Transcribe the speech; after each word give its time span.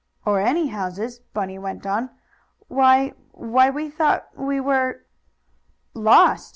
"Or 0.25 0.39
any 0.39 0.69
houses," 0.69 1.19
Bunny 1.19 1.59
went 1.59 1.85
on, 1.85 2.09
"why 2.67 3.13
why, 3.33 3.69
we 3.69 3.87
thought 3.91 4.29
we 4.35 4.59
were" 4.59 5.05
"Lost!" 6.09 6.49